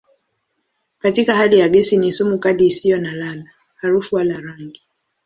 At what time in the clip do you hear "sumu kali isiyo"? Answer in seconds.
2.11-2.97